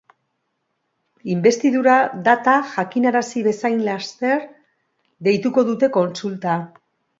[1.33, 1.97] Inbestidura
[2.29, 4.43] data jakinarazi bezain laster
[5.31, 6.61] deituko dute kontsulta.